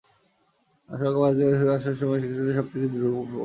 সড়কের 0.89 1.15
পাশ 1.15 1.33
দিয়ে 1.37 1.49
স্কুলে 1.51 1.71
আসা-যাওয়ার 1.71 1.99
সময় 2.01 2.19
শিক্ষার্থীরা 2.21 2.57
সবচেয়ে 2.59 2.81
বেশি 2.83 2.93
দুর্ভোগ 2.93 3.23
পোহাচ্ছে। 3.23 3.39